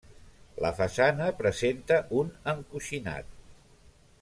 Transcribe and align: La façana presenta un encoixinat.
La 0.63 0.71
façana 0.79 1.27
presenta 1.41 1.99
un 2.21 2.33
encoixinat. 2.55 3.31